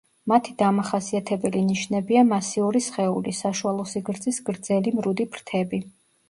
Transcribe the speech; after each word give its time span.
მათი 0.31 0.53
დამახასიათებელი 0.59 1.61
ნიშნებია 1.65 2.23
მასიური 2.29 2.81
სხეული, 2.85 3.35
საშუალო 3.41 3.87
სიგრძის 3.93 4.41
გრძელი 4.49 4.95
მრუდი 4.97 5.29
ფრთები. 5.37 5.83